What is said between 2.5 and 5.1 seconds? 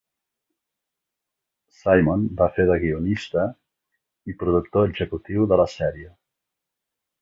fer de guionista i productor